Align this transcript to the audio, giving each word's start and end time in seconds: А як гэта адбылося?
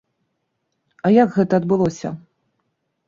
А 1.09 1.13
як 1.17 1.31
гэта 1.37 1.53
адбылося? 1.63 2.09